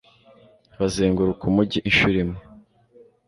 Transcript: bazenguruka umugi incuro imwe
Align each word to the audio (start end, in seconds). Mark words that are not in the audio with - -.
bazenguruka 0.79 1.43
umugi 1.51 1.79
incuro 1.89 2.17
imwe 2.23 2.41